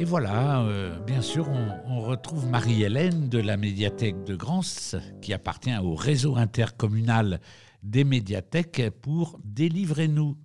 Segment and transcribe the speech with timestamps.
[0.00, 5.34] Et voilà, euh, bien sûr, on, on retrouve Marie-Hélène de la médiathèque de Grance, qui
[5.34, 7.38] appartient au réseau intercommunal
[7.82, 10.38] des médiathèques pour Délivrez-nous.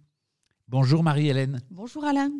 [0.68, 1.62] Bonjour Marie-Hélène.
[1.72, 2.32] Bonjour Alain.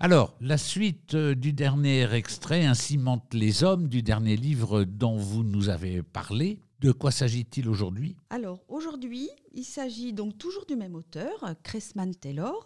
[0.00, 5.18] Alors, la suite euh, du dernier extrait, Ainsi mentent les hommes, du dernier livre dont
[5.18, 6.58] vous nous avez parlé.
[6.80, 8.16] De quoi s'agit-il aujourd'hui?
[8.30, 12.64] Alors aujourd'hui, il s'agit donc toujours du même auteur, Cressman Taylor.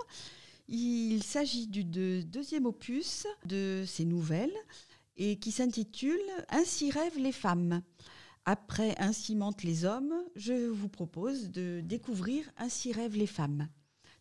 [0.68, 4.54] Il s'agit du de- deuxième opus de ses nouvelles
[5.16, 7.82] et qui s'intitule Ainsi rêvent les femmes.
[8.44, 13.68] Après Ainsi mentent les hommes, je vous propose de découvrir Ainsi rêvent les femmes.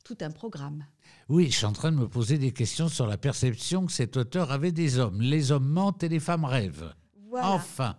[0.03, 0.85] Tout un programme.
[1.29, 4.17] Oui, je suis en train de me poser des questions sur la perception que cet
[4.17, 5.19] auteur avait des hommes.
[5.21, 6.93] Les hommes mentent et les femmes rêvent.
[7.27, 7.49] Voilà.
[7.53, 7.97] Enfin,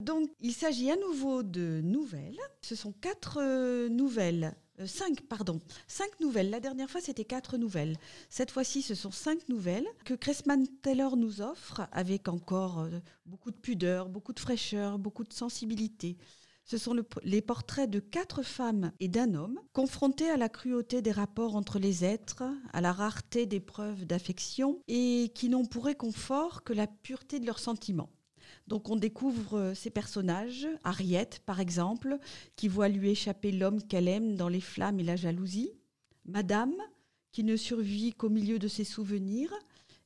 [0.00, 2.38] Donc, il s'agit à nouveau de nouvelles.
[2.60, 4.54] Ce sont quatre euh, nouvelles.
[4.80, 5.60] Euh, cinq, pardon.
[5.86, 6.50] Cinq nouvelles.
[6.50, 7.96] La dernière fois, c'était quatre nouvelles.
[8.28, 12.90] Cette fois-ci, ce sont cinq nouvelles que Cressman Taylor nous offre avec encore euh,
[13.26, 16.16] beaucoup de pudeur, beaucoup de fraîcheur, beaucoup de sensibilité.
[16.64, 21.02] Ce sont le- les portraits de quatre femmes et d'un homme confrontés à la cruauté
[21.02, 25.86] des rapports entre les êtres, à la rareté des preuves d'affection et qui n'ont pour
[25.86, 28.10] réconfort que la pureté de leurs sentiments.
[28.66, 32.18] Donc on découvre euh, ces personnages, Harriet par exemple,
[32.56, 35.72] qui voit lui échapper l'homme qu'elle aime dans les flammes et la jalousie,
[36.24, 36.74] Madame,
[37.32, 39.52] qui ne survit qu'au milieu de ses souvenirs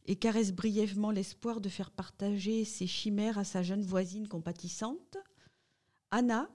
[0.06, 5.16] et caresse brièvement l'espoir de faire partager ses chimères à sa jeune voisine compatissante,
[6.10, 6.48] Anna,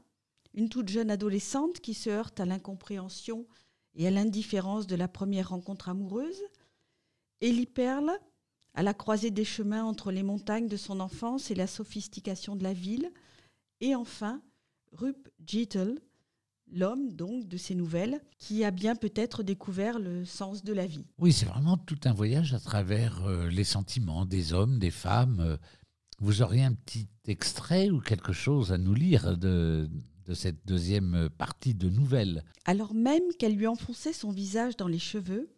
[0.53, 3.45] une toute jeune adolescente qui se heurte à l'incompréhension
[3.95, 6.41] et à l'indifférence de la première rencontre amoureuse,
[7.41, 8.11] Ellie Perle,
[8.73, 12.63] à la croisée des chemins entre les montagnes de son enfance et la sophistication de
[12.63, 13.09] la ville.
[13.81, 14.41] Et enfin,
[14.91, 15.99] Rup Jeetel,
[16.71, 21.05] l'homme donc de ces nouvelles, qui a bien peut-être découvert le sens de la vie.
[21.17, 25.39] oui, c'est vraiment tout un voyage à travers euh, les sentiments des hommes, des femmes.
[25.39, 25.57] Euh,
[26.19, 29.89] Vous auriez un petit extrait ou quelque chose à nous lire de,
[30.25, 32.43] de cette deuxième partie de nouvelles?
[32.65, 35.49] Alors même qu'elle lui enfonçait son visage dans les cheveux,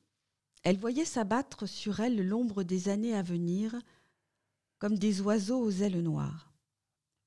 [0.63, 3.75] elle voyait s'abattre sur elle l'ombre des années à venir,
[4.79, 6.53] comme des oiseaux aux ailes noires.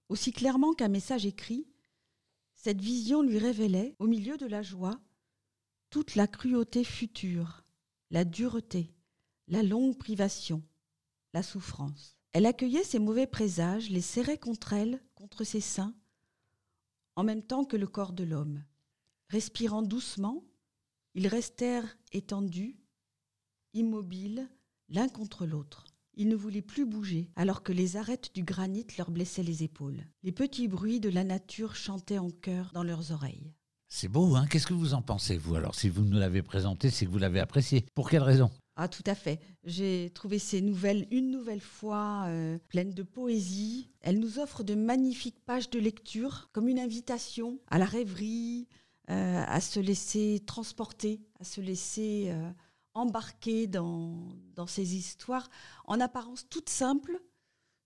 [0.09, 1.67] Aussi clairement qu'un message écrit,
[2.55, 5.01] cette vision lui révélait, au milieu de la joie,
[5.91, 7.65] toute la cruauté future,
[8.11, 8.95] la dureté,
[9.49, 10.63] la longue privation,
[11.33, 12.17] la souffrance.
[12.33, 15.95] Elle accueillait ces mauvais présages, les serrait contre elle, contre ses seins,
[17.17, 18.65] en même temps que le corps de l'homme.
[19.29, 20.45] Respirant doucement,
[21.15, 22.77] ils restèrent étendus,
[23.75, 24.49] immobiles,
[24.89, 25.85] l'un contre l'autre.
[26.17, 30.07] Ils ne voulaient plus bouger, alors que les arêtes du granit leur blessaient les épaules.
[30.23, 33.53] Les petits bruits de la nature chantaient en chœur dans leurs oreilles.
[33.89, 34.47] C'est beau, hein?
[34.49, 35.55] Qu'est-ce que vous en pensez, vous?
[35.55, 37.85] Alors, si vous nous l'avez présenté, c'est que vous l'avez apprécié.
[37.95, 38.51] Pour quelle raison?
[38.77, 39.41] Ah, tout à fait.
[39.63, 43.89] J'ai trouvé ces nouvelles une nouvelle fois euh, pleines de poésie.
[44.01, 48.67] Elles nous offrent de magnifiques pages de lecture, comme une invitation à la rêverie,
[49.11, 52.51] euh, à se laisser transporter, à se laisser euh,
[52.95, 54.17] embarquer dans,
[54.55, 55.51] dans ces histoires,
[55.87, 57.21] en apparence toutes simples,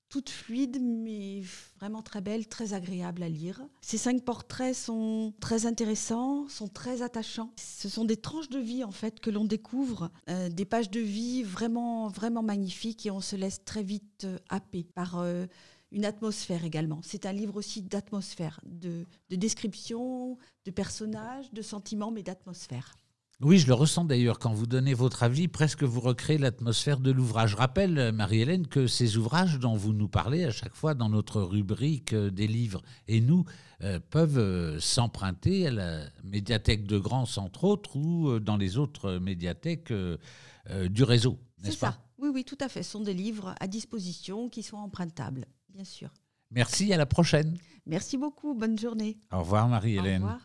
[0.08, 1.42] toutes fluides, mais
[1.78, 3.60] vraiment très belles, très agréables à lire.
[3.82, 7.52] Ces cinq portraits sont très intéressants, sont très attachants.
[7.56, 11.00] Ce sont des tranches de vie en fait que l'on découvre, euh, des pages de
[11.00, 15.46] vie vraiment vraiment magnifiques et on se laisse très vite euh, happer par euh,
[15.92, 17.00] une atmosphère également.
[17.02, 22.94] C'est un livre aussi d'atmosphère, de, de description, de personnages, de sentiments, mais d'atmosphère.
[23.40, 27.12] Oui, je le ressens d'ailleurs quand vous donnez votre avis, presque vous recréez l'atmosphère de
[27.12, 27.50] l'ouvrage.
[27.52, 31.08] Je rappelle, euh, Marie-Hélène, que ces ouvrages dont vous nous parlez à chaque fois dans
[31.08, 33.44] notre rubrique euh, des livres et nous
[33.82, 39.92] euh, peuvent s'emprunter à la médiathèque de Grance, entre autres, ou dans les autres médiathèques
[39.92, 40.16] euh,
[40.70, 41.92] euh, du réseau, C'est n'est-ce pas?
[41.92, 41.98] Ça.
[42.18, 42.82] Oui, oui, tout à fait.
[42.82, 46.10] Ce sont des livres à disposition qui sont empruntables, bien sûr.
[46.50, 47.56] Merci, à la prochaine.
[47.86, 48.54] Merci beaucoup.
[48.54, 49.16] Bonne journée.
[49.30, 50.22] Au revoir, Au Marie-Hélène.
[50.22, 50.36] revoir.